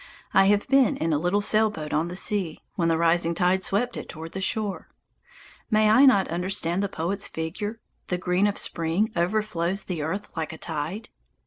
[0.33, 3.63] I have been in a little sail boat on the sea, when the rising tide
[3.63, 4.89] swept it toward the shore.
[5.69, 10.53] May I not understand the poet's figure: "The green of spring overflows the earth like
[10.53, 11.09] a tide"?